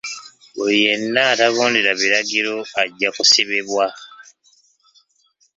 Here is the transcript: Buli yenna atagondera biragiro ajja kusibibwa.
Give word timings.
Buli 0.55 0.75
yenna 0.85 1.21
atagondera 1.33 1.91
biragiro 2.01 2.53
ajja 2.81 3.09
kusibibwa. 3.15 3.85